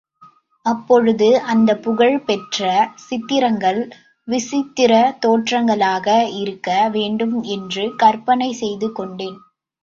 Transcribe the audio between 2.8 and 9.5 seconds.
சித்திரங்கள் விசித்திரத் தோற்றங்களாக இருக்க வேண்டும் என்று கற்பனை செய்து கொண்டேன்.